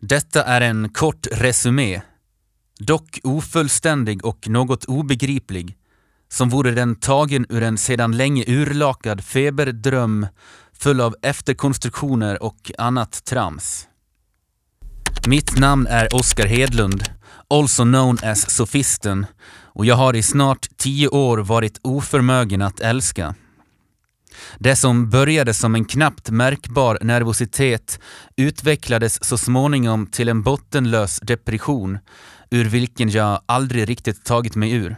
[0.00, 2.02] Detta är en kort resumé,
[2.78, 5.76] dock ofullständig och något obegriplig,
[6.28, 10.26] som vore den tagen ur en sedan länge urlakad feberdröm
[10.72, 13.88] full av efterkonstruktioner och annat trams.
[15.26, 17.04] Mitt namn är Oskar Hedlund,
[17.50, 23.34] also known as Sofisten, och jag har i snart tio år varit oförmögen att älska.
[24.58, 28.00] Det som började som en knappt märkbar nervositet
[28.36, 31.98] utvecklades så småningom till en bottenlös depression
[32.50, 34.96] ur vilken jag aldrig riktigt tagit mig ur.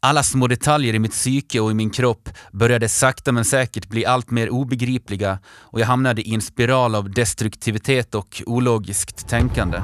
[0.00, 4.06] Alla små detaljer i mitt psyke och i min kropp började sakta men säkert bli
[4.06, 9.82] allt mer obegripliga och jag hamnade i en spiral av destruktivitet och ologiskt tänkande.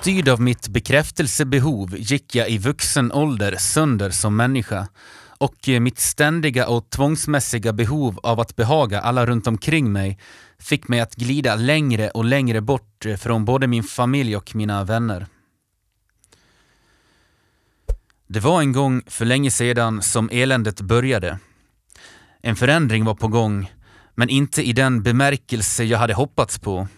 [0.00, 4.88] Styrd av mitt bekräftelsebehov gick jag i vuxen ålder sönder som människa
[5.38, 10.18] och eh, mitt ständiga och tvångsmässiga behov av att behaga alla runt omkring mig
[10.58, 14.84] fick mig att glida längre och längre bort eh, från både min familj och mina
[14.84, 15.26] vänner.
[18.26, 21.38] Det var en gång för länge sedan som eländet började.
[22.40, 23.72] En förändring var på gång,
[24.14, 26.88] men inte i den bemärkelse jag hade hoppats på.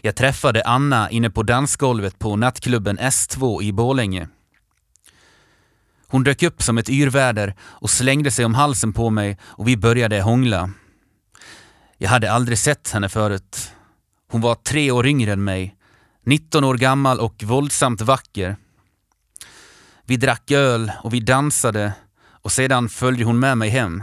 [0.00, 4.28] Jag träffade Anna inne på dansgolvet på nattklubben S2 i Bålänge.
[6.06, 9.76] Hon dök upp som ett yrväder och slängde sig om halsen på mig och vi
[9.76, 10.70] började hångla.
[11.98, 13.72] Jag hade aldrig sett henne förut.
[14.30, 15.74] Hon var tre år yngre än mig,
[16.26, 18.56] 19 år gammal och våldsamt vacker.
[20.04, 21.92] Vi drack öl och vi dansade
[22.42, 24.02] och sedan följde hon med mig hem.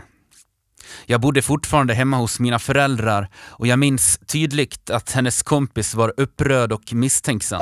[1.05, 6.13] Jag bodde fortfarande hemma hos mina föräldrar och jag minns tydligt att hennes kompis var
[6.17, 7.61] upprörd och misstänksam.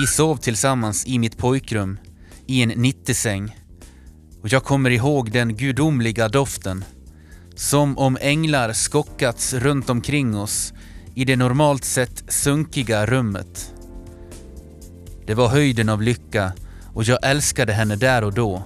[0.00, 1.98] Vi sov tillsammans i mitt pojkrum,
[2.46, 3.56] i en 90-säng.
[4.42, 6.84] Och jag kommer ihåg den gudomliga doften.
[7.56, 10.72] Som om änglar skockats runt omkring oss
[11.14, 13.72] i det normalt sett sunkiga rummet.
[15.26, 16.52] Det var höjden av lycka
[16.94, 18.62] och jag älskade henne där och då.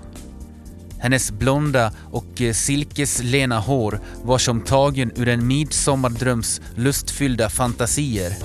[1.00, 8.36] Hennes blonda och eh, silkeslena hår var som tagen ur en midsommardröms lustfyllda fantasier.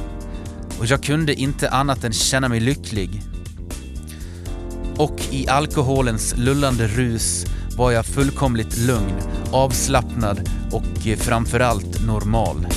[0.79, 3.21] Och jag kunde inte annat än känna mig lycklig.
[4.97, 7.45] Och i alkoholens lullande rus
[7.77, 9.15] var jag fullkomligt lugn,
[9.51, 12.67] avslappnad och eh, framförallt normal.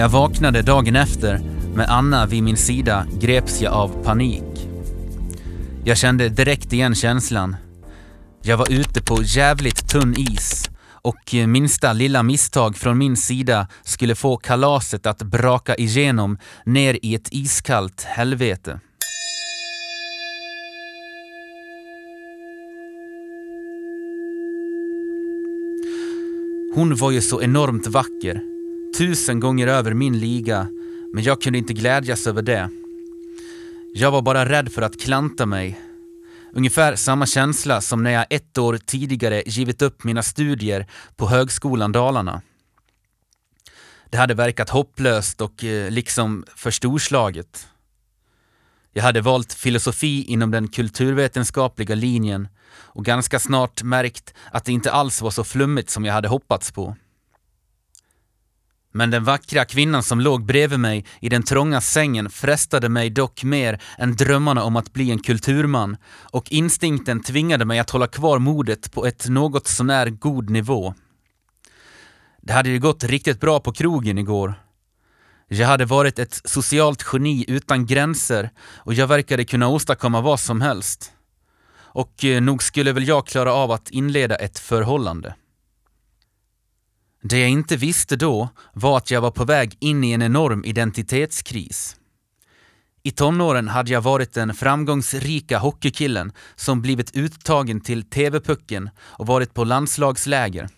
[0.00, 1.40] Jag vaknade dagen efter
[1.74, 4.68] med Anna vid min sida greps jag av panik.
[5.84, 7.56] Jag kände direkt igen känslan.
[8.42, 10.70] Jag var ute på jävligt tunn is
[11.02, 17.14] och minsta lilla misstag från min sida skulle få kalaset att braka igenom ner i
[17.14, 18.80] ett iskallt helvete.
[26.74, 28.49] Hon var ju så enormt vacker
[28.98, 30.66] tusen gånger över min liga,
[31.14, 32.70] men jag kunde inte glädjas över det.
[33.94, 35.80] Jag var bara rädd för att klanta mig.
[36.52, 40.86] Ungefär samma känsla som när jag ett år tidigare givit upp mina studier
[41.16, 42.42] på Högskolan Dalarna.
[44.10, 47.68] Det hade verkat hopplöst och eh, liksom för storslaget.
[48.92, 54.92] Jag hade valt filosofi inom den kulturvetenskapliga linjen och ganska snart märkt att det inte
[54.92, 56.96] alls var så flummigt som jag hade hoppats på.
[58.92, 63.44] Men den vackra kvinnan som låg bredvid mig i den trånga sängen frestade mig dock
[63.44, 68.38] mer än drömmarna om att bli en kulturman och instinkten tvingade mig att hålla kvar
[68.38, 70.94] modet på ett något sånär god nivå.
[72.42, 74.54] Det hade ju gått riktigt bra på krogen igår.
[75.48, 80.60] Jag hade varit ett socialt geni utan gränser och jag verkade kunna åstadkomma vad som
[80.60, 81.12] helst.
[81.92, 85.34] Och eh, nog skulle väl jag klara av att inleda ett förhållande.
[87.22, 90.64] Det jag inte visste då var att jag var på väg in i en enorm
[90.64, 91.96] identitetskris.
[93.02, 99.54] I tonåren hade jag varit den framgångsrika hockeykillen som blivit uttagen till TV-pucken och varit
[99.54, 100.68] på landslagsläger.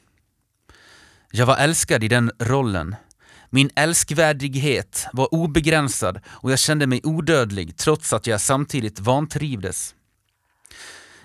[1.30, 2.96] Jag var älskad i den rollen.
[3.50, 9.94] Min älskvärdighet var obegränsad och jag kände mig odödlig trots att jag samtidigt vantrivdes.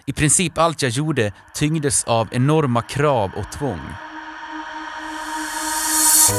[0.05, 3.81] I princip allt jag gjorde tyngdes av enorma krav och tvång.
[6.29, 6.33] Jag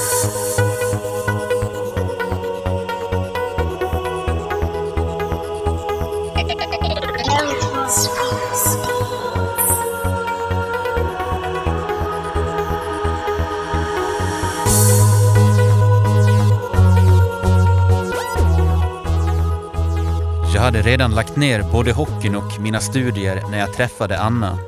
[20.63, 24.59] hade redan lagt ner både hockeyn och mina studier när jag träffade Anna.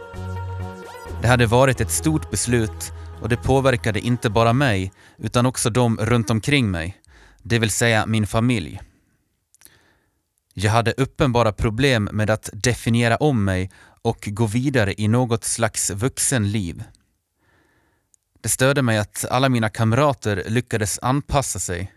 [1.23, 5.97] Det hade varit ett stort beslut och det påverkade inte bara mig utan också de
[5.97, 7.01] runt omkring mig,
[7.43, 8.81] det vill säga min familj.
[10.55, 13.71] Jag hade uppenbara problem med att definiera om mig
[14.03, 16.85] och gå vidare i något slags vuxenliv.
[18.41, 21.93] Det störde mig att alla mina kamrater lyckades anpassa sig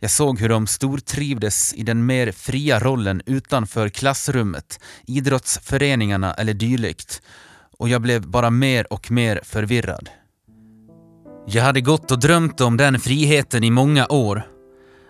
[0.00, 7.22] jag såg hur de stortrivdes i den mer fria rollen utanför klassrummet, idrottsföreningarna eller dylikt
[7.78, 10.08] och jag blev bara mer och mer förvirrad.
[11.46, 14.42] Jag hade gått och drömt om den friheten i många år.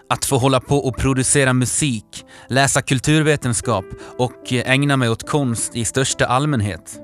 [0.09, 3.85] Att få hålla på och producera musik, läsa kulturvetenskap
[4.19, 7.01] och eh, ägna mig åt konst i största allmänhet.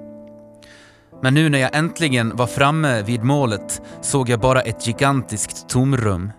[1.22, 6.30] Men nu när jag äntligen var framme vid målet såg jag bara ett gigantiskt tomrum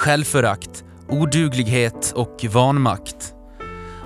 [0.00, 3.34] självförakt, oduglighet och vanmakt.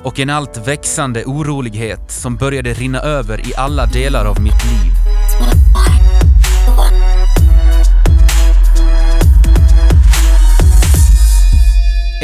[0.05, 4.93] Och en allt växande orolighet som började rinna över i alla delar av mitt liv.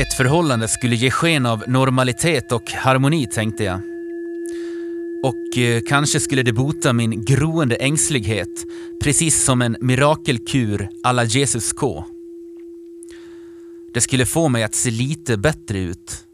[0.00, 3.81] Ett förhållande skulle ge sken av normalitet och harmoni tänkte jag.
[5.23, 8.67] Och eh, kanske skulle det bota min groende ängslighet,
[9.03, 12.05] precis som en mirakelkur alla Jesus K.
[13.94, 16.26] Det skulle få mig att se lite bättre ut.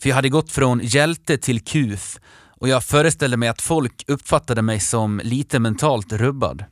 [0.00, 2.18] För jag hade gått från hjälte till kuf
[2.60, 6.64] och jag föreställde mig att folk uppfattade mig som lite mentalt rubbad.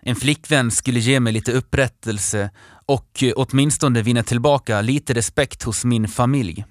[0.00, 2.50] En flickvän skulle ge mig lite upprättelse
[2.86, 6.64] och eh, åtminstone vinna tillbaka lite respekt hos min familj.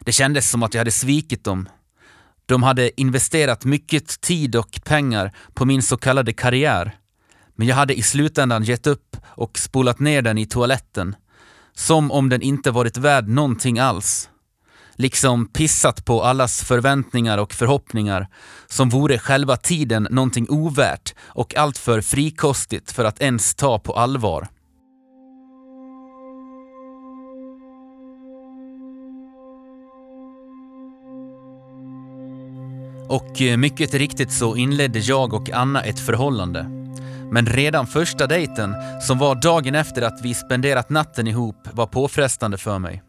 [0.00, 1.68] Det kändes som att jag hade svikit dem.
[2.46, 6.98] De hade investerat mycket tid och pengar på min så kallade karriär
[7.58, 11.16] men jag hade i slutändan gett upp och spolat ner den i toaletten.
[11.78, 14.30] Som om den inte varit värd någonting alls.
[14.96, 18.26] Liksom pissat på allas förväntningar och förhoppningar
[18.66, 24.48] som vore själva tiden någonting ovärt och alltför frikostigt för att ens ta på allvar.
[33.08, 36.77] Och eh, mycket riktigt så inledde jag och Anna ett förhållande.
[37.30, 42.58] Men redan första dejten, som var dagen efter att vi spenderat natten ihop, var påfrestande
[42.58, 43.02] för mig.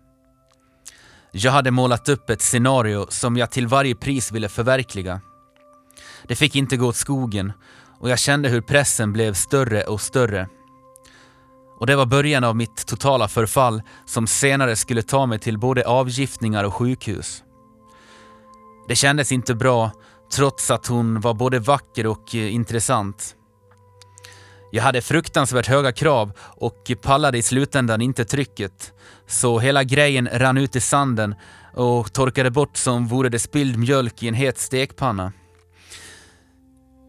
[1.31, 5.21] Jag hade målat upp ett scenario som jag till varje pris ville förverkliga.
[6.27, 7.53] Det fick inte gå åt skogen
[7.99, 10.47] och jag kände hur pressen blev större och större.
[11.79, 15.87] Och det var början av mitt totala förfall som senare skulle ta mig till både
[15.87, 17.43] avgiftningar och sjukhus.
[18.87, 19.91] Det kändes inte bra
[20.33, 23.35] trots att hon var både vacker och eh, intressant.
[24.71, 28.93] Jag hade fruktansvärt höga krav och pallade i slutändan inte trycket.
[29.27, 31.35] Så hela grejen rann ut i sanden
[31.73, 35.31] och torkade bort som vore det spilld mjölk i en het stekpanna.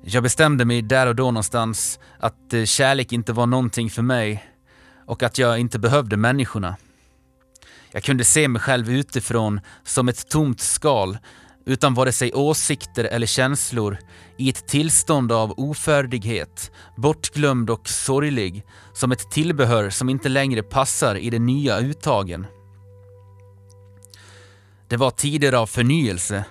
[0.04, 4.44] Jag bestämde mig där och då någonstans att eh, kärlek inte var någonting för mig
[5.06, 6.76] och att jag inte behövde människorna.
[7.92, 11.18] Jag kunde se mig själv utifrån som ett tomt skal
[11.70, 13.98] utan vare sig åsikter eller känslor,
[14.36, 21.14] i ett tillstånd av ofärdighet, bortglömd och sorglig, som ett tillbehör som inte längre passar
[21.14, 22.46] i de nya uttagen.
[24.88, 26.44] Det var tider av förnyelse,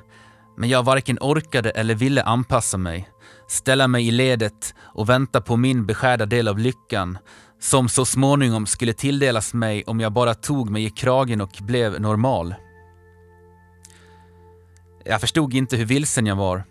[0.57, 3.09] men jag varken orkade eller ville anpassa mig,
[3.47, 7.17] ställa mig i ledet och vänta på min beskärda del av lyckan,
[7.61, 12.01] som så småningom skulle tilldelas mig om jag bara tog mig i kragen och blev
[12.01, 12.55] normal.
[15.05, 16.63] Jag förstod inte hur vilsen jag var.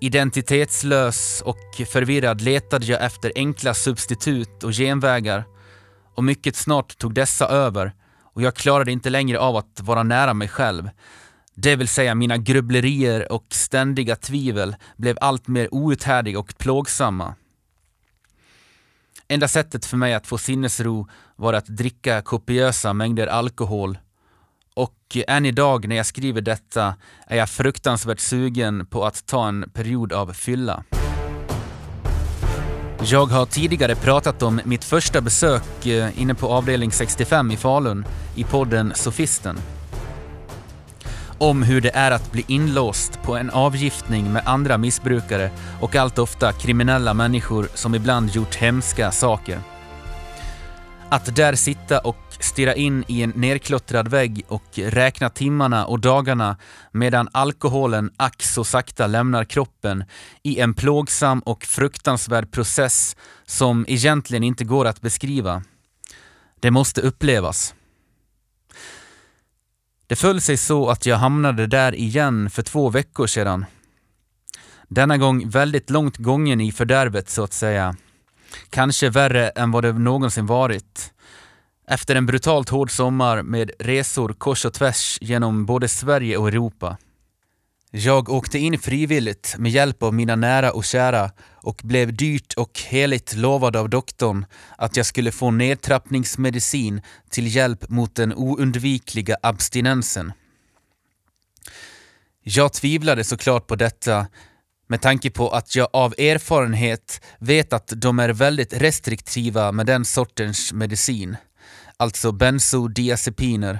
[0.00, 5.44] Identitetslös och förvirrad letade jag efter enkla substitut och genvägar
[6.14, 7.92] och mycket snart tog dessa över
[8.34, 10.90] och jag klarade inte längre av att vara nära mig själv.
[11.54, 17.34] Det vill säga mina grubblerier och ständiga tvivel blev allt mer outhärdliga och plågsamma.
[19.28, 23.98] Enda sättet för mig att få sinnesro var att dricka kopiösa mängder alkohol
[24.74, 26.94] och än idag när jag skriver detta
[27.26, 30.84] är jag fruktansvärt sugen på att ta en period av fylla.
[33.02, 38.04] Jag har tidigare pratat om mitt första besök eh, inne på avdelning 65 i Falun
[38.34, 39.58] i podden Sofisten.
[41.38, 45.50] Om hur det är att bli inlåst på en avgiftning med andra missbrukare
[45.80, 49.58] och allt ofta kriminella människor som ibland gjort hemska saker.
[51.08, 56.56] Att där sitta och stirra in i en nerklottrad vägg och räkna timmarna och dagarna
[56.92, 60.04] medan alkoholen ack så sakta lämnar kroppen
[60.42, 65.62] i en plågsam och fruktansvärd process som egentligen inte går att beskriva.
[66.60, 67.74] Det måste upplevas.
[70.06, 73.64] Det föll sig så att jag hamnade där igen för två veckor sedan.
[74.88, 77.96] Denna gång väldigt långt gången i fördärvet så att säga.
[78.70, 81.13] Kanske värre än vad det någonsin varit.
[81.86, 86.96] Efter en brutalt hård sommar med resor kors och tvärs genom både Sverige och Europa.
[87.90, 92.80] Jag åkte in frivilligt med hjälp av mina nära och kära och blev dyrt och
[92.86, 94.46] heligt lovad av doktorn
[94.78, 100.32] att jag skulle få nedtrappningsmedicin till hjälp mot den oundvikliga abstinensen.
[102.42, 104.26] Jag tvivlade såklart på detta
[104.86, 110.04] med tanke på att jag av erfarenhet vet att de är väldigt restriktiva med den
[110.04, 111.36] sortens medicin,
[112.04, 113.78] alltså bensodiazepiner.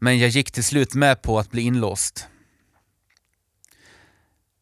[0.00, 2.26] Men jag gick till slut med på att bli inlåst.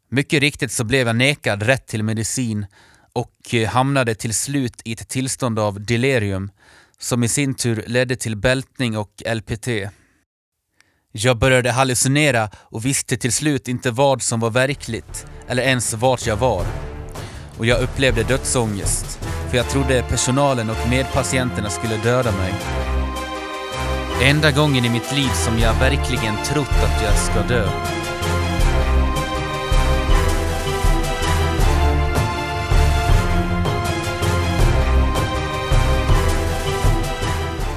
[0.08, 2.66] Mycket riktigt så blev jag nekad rätt till medicin
[3.12, 6.50] och eh, hamnade till slut i ett tillstånd av delirium
[6.98, 9.68] som i sin tur ledde till bältning och LPT.
[11.12, 16.26] Jag började hallucinera och visste till slut inte vad som var verkligt eller ens vart
[16.26, 16.66] jag var.
[17.58, 19.20] Och jag upplevde dödsångest,
[19.50, 22.54] för jag trodde personalen och medpatienterna skulle döda mig.
[24.22, 27.70] Enda gången i mitt liv som jag verkligen trott att jag ska dö.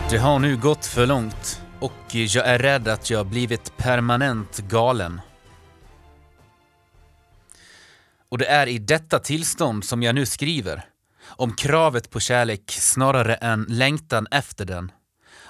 [0.10, 5.22] Det har nu gått för långt och jag är rädd att jag blivit permanent galen.
[8.30, 10.92] Och det är i detta tillstånd som jag nu skriver.
[11.25, 14.92] Om kravet på kärlek snarare än längtan efter den.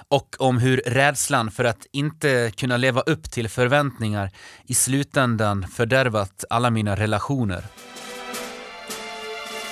[0.08, 4.30] Och om hur rädslan för att inte kunna leva upp till förväntningar
[4.64, 7.64] i slutändan fördärvat alla mina relationer.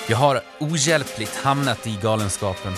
[0.09, 2.73] Jag har ohjälpligt hamnat i galenskapen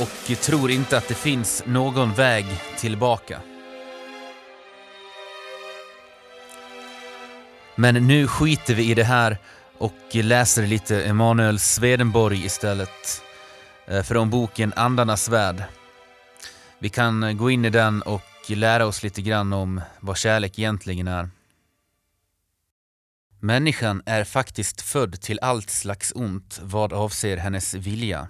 [0.00, 2.46] och tror inte att det finns någon väg
[2.78, 3.40] tillbaka.
[7.74, 9.38] Men nu skiter vi i det här
[9.78, 13.22] och läser lite Emanuel Swedenborg istället.
[13.86, 15.64] Eh, Från boken Andarnas värld.
[16.78, 21.08] Vi kan gå in i den och lära oss lite grann om vad kärlek egentligen
[21.08, 21.30] är.
[23.40, 28.28] Människan är faktiskt född till allt slags ont vad avser hennes vilja.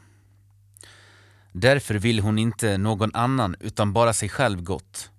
[1.53, 5.11] Därför vill hon inte någon annan utan bara sig själv gott.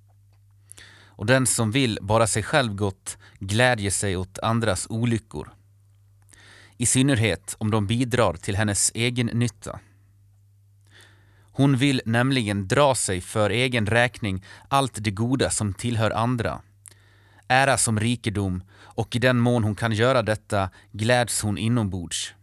[1.05, 5.50] Och den som vill bara sig själv gott glädjer sig åt andras olyckor.
[6.81, 9.79] I synnerhet om de bidrar till hennes egen nytta.
[11.51, 16.62] Hon vill nämligen dra sig för egen räkning allt det goda som tillhör andra.
[17.48, 22.33] Ära som rikedom och i den mån hon kan göra detta gläds hon inombords.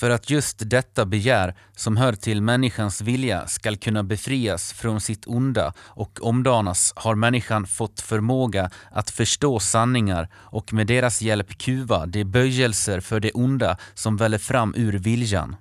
[0.00, 5.26] För att just detta begär som hör till människans vilja skall kunna befrias från sitt
[5.26, 12.06] onda och omdanas har människan fått förmåga att förstå sanningar och med deras hjälp kuva
[12.06, 15.56] de böjelser för det onda som väller fram ur viljan.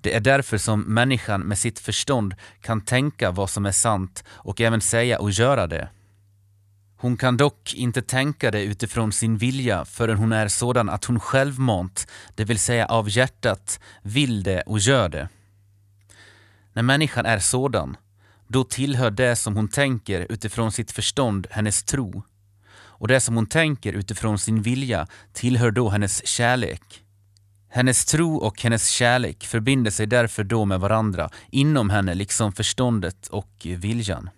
[0.00, 4.60] Det är därför som människan med sitt förstånd kan tänka vad som är sant och
[4.60, 5.88] även säga och göra det.
[7.02, 11.20] Hon kan dock inte tänka det utifrån sin vilja förrän hon är sådan att hon
[11.20, 15.28] självmant, det vill säga av hjärtat, vill det och gör det.
[16.72, 17.96] När människan är sådan,
[18.48, 22.22] då tillhör det som hon tänker utifrån sitt förstånd hennes tro.
[22.74, 27.02] Och det som hon tänker utifrån sin vilja tillhör då hennes kärlek.
[27.68, 33.28] Hennes tro och hennes kärlek förbinder sig därför då med varandra, inom henne liksom förståndet
[33.28, 34.30] och viljan.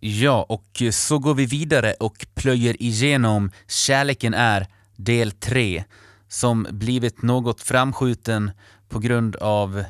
[0.00, 5.84] Ja, och så går vi vidare och plöjer igenom Kärleken är del 3
[6.28, 8.50] som blivit något framskjuten
[8.88, 9.84] på grund av,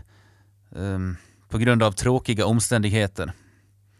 [0.70, 1.16] um,
[1.48, 3.32] på grund av tråkiga omständigheter.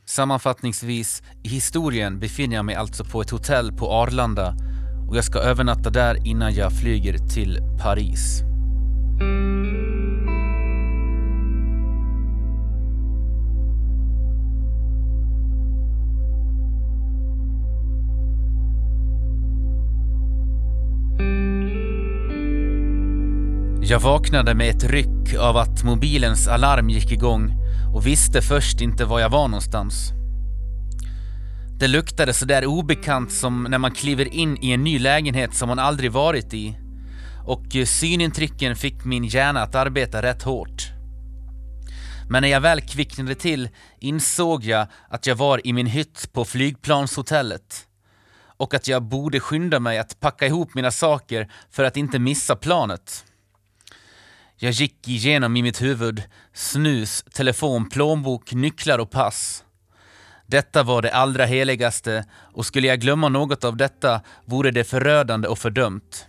[0.04, 4.54] Sammanfattningsvis, i historien befinner jag mig alltså på ett hotell på Arlanda
[5.08, 8.42] och jag ska övernatta där innan jag flyger till Paris.
[23.88, 27.52] Jag vaknade med ett ryck av att mobilens alarm gick igång
[27.94, 30.12] och visste först inte var jag var någonstans.
[31.78, 35.68] Det luktade så där obekant som när man kliver in i en ny lägenhet som
[35.68, 36.76] man aldrig varit i.
[37.44, 40.90] Och synintrycken fick min hjärna att arbeta rätt hårt.
[42.28, 46.44] Men när jag väl kvicknade till insåg jag att jag var i min hytt på
[46.44, 47.86] flygplanshotellet
[48.56, 52.56] och att jag borde skynda mig att packa ihop mina saker för att inte missa
[52.56, 53.24] planet.
[54.58, 56.22] Jag gick igenom i mitt huvud
[56.52, 59.64] snus, telefon, plånbok, nycklar och pass.
[60.46, 65.48] Detta var det allra heligaste och skulle jag glömma något av detta vore det förödande
[65.48, 66.26] och fördömt.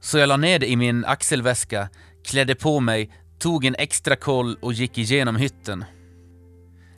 [0.00, 1.88] Så jag la ner det i min axelväska,
[2.24, 5.84] klädde på mig, tog en extra koll och gick igenom hytten.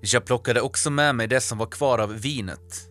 [0.01, 2.89] Jag plockade också med mig det som var kvar av vinet.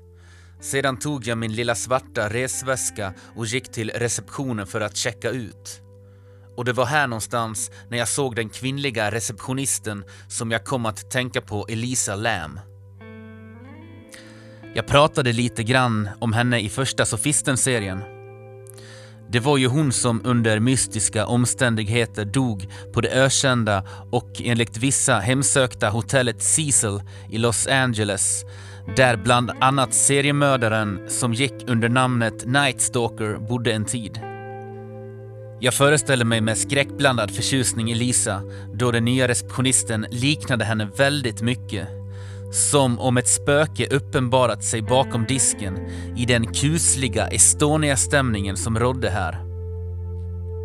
[0.62, 5.82] Sedan tog jag min lilla svarta resväska och gick till receptionen för att checka ut.
[6.62, 11.12] Och det var här någonstans när jag såg den kvinnliga receptionisten som jag kom att
[11.12, 12.60] tänka på Elisa Lam.
[14.74, 18.02] Jag pratade lite grann om henne i första Sofisten-serien.
[19.30, 25.20] Det var ju hon som under mystiska omständigheter dog på det ökända och enligt vissa
[25.20, 28.46] hemsökta hotellet Cecil i Los Angeles
[28.96, 34.31] där bland annat seriemördaren som gick under namnet Night Stalker bodde en tid.
[35.64, 38.42] Jag föreställer mig med skräckblandad förtjusning Elisa
[38.74, 41.88] då den nya receptionisten liknade henne väldigt mycket.
[42.54, 45.78] Som om ett spöke uppenbarat sig bakom disken
[46.18, 49.38] i den kusliga Estonia-stämningen som rådde här.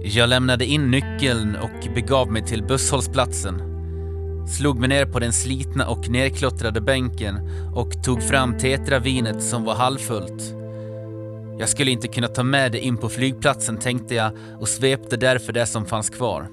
[0.03, 3.63] Jag lämnade in nyckeln och begav mig till busshållplatsen.
[4.49, 9.75] Slog mig ner på den slitna och nerklottrade bänken och tog fram tetravinet som var
[9.75, 10.56] halvfullt.
[11.59, 15.53] Jag skulle inte kunna ta med det in på flygplatsen tänkte jag och svepte därför
[15.53, 16.49] det som fanns kvar.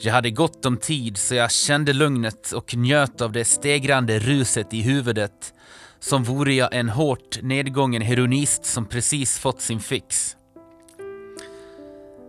[0.00, 4.74] Jag hade gott om tid så jag kände lugnet och njöt av det stegrande ruset
[4.74, 5.54] i huvudet
[6.00, 10.36] som vore jag en hårt nedgången heroinist som precis fått sin fix.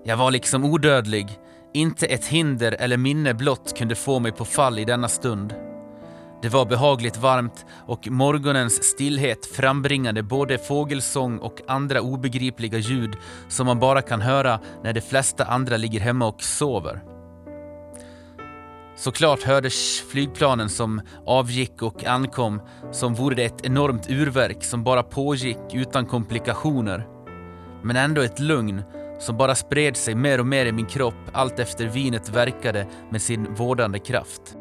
[0.05, 1.39] Jag var liksom odödlig,
[1.73, 5.68] inte ett hinder eller minne blott kunde få mig på fall i denna stund.
[6.41, 13.15] Det var behagligt varmt och morgonens stillhet frambringade både fågelsång och andra obegripliga ljud
[13.47, 17.01] som man bara kan höra när de flesta andra ligger hemma och sover.
[18.95, 25.03] Såklart hördes flygplanen som avgick och ankom som vore det ett enormt urverk som bara
[25.03, 27.07] pågick utan komplikationer.
[27.83, 28.83] Men ändå ett lugn
[29.19, 33.21] som bara spred sig mer och mer i min kropp allt efter vinet verkade med
[33.21, 34.58] sin vårdande kraft.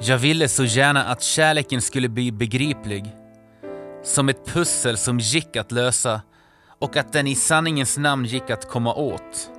[0.00, 3.04] Jag ville så gärna att kärleken skulle bli begriplig.
[4.04, 6.20] Som ett pussel som gick att lösa
[6.78, 9.50] och att den i sanningens namn gick att komma åt.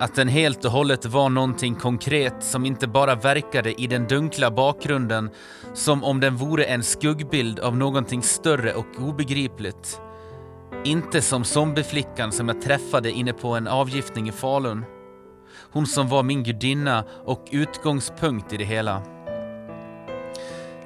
[0.00, 4.50] Att den helt och hållet var någonting konkret som inte bara verkade i den dunkla
[4.50, 5.30] bakgrunden
[5.74, 10.00] som om den vore en skuggbild av någonting större och obegripligt.
[10.84, 14.84] Inte som zombieflickan som jag träffade inne på en avgiftning i Falun.
[15.76, 19.02] Hon som var min gudinna och utgångspunkt i det hela.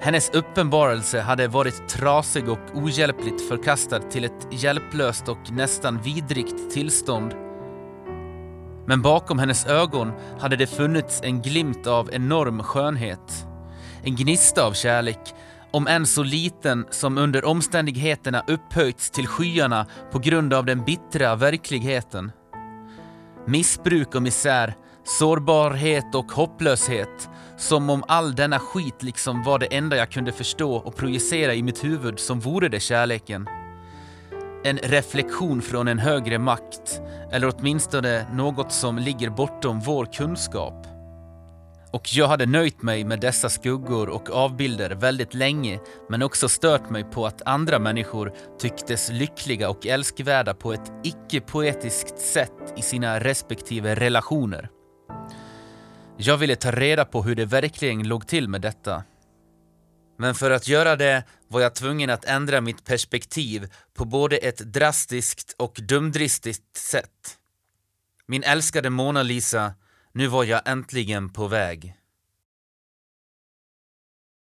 [0.01, 7.35] Hennes uppenbarelse hade varit trasig och ohjälpligt förkastad till ett hjälplöst och nästan vidrigt tillstånd.
[8.87, 13.47] Men bakom hennes ögon hade det funnits en glimt av enorm skönhet.
[14.03, 15.35] En gnista av kärlek,
[15.71, 21.37] om än så liten som under omständigheterna upphöjts till skyarna på grund av den bittra
[21.37, 22.33] verkligheten.
[23.51, 29.97] Missbruk och misär, sårbarhet och hopplöshet som om all denna skit liksom var det enda
[29.97, 33.49] jag kunde förstå och projicera i mitt huvud som vore det kärleken.
[34.65, 37.01] En reflektion från en högre makt,
[37.33, 40.87] eller åtminstone något som ligger bortom vår kunskap.
[41.93, 46.91] Och jag hade nöjt mig med dessa skuggor och avbilder väldigt länge men också stört
[46.91, 53.21] mig på att andra människor tycktes lyckliga och älskvärda på ett icke-poetiskt sätt i sina
[53.21, 54.69] respektive relationer.
[56.17, 59.03] Jag ville ta reda på hur det verkligen låg till med detta.
[60.19, 64.59] Men för att göra det var jag tvungen att ändra mitt perspektiv på både ett
[64.59, 67.37] drastiskt och dumdristigt sätt.
[68.27, 69.75] Min älskade Mona Lisa,
[70.13, 72.00] nu var jag äntligen på väg.